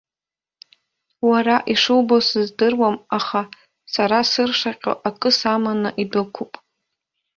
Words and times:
Уара 1.29 1.55
ишубо 1.73 2.17
сыздыруам, 2.27 2.95
аха 3.17 3.41
сара 3.93 4.19
сыршаҟьо 4.31 4.93
акы 5.07 5.31
саманы 5.39 5.89
идәықәуп. 6.01 6.53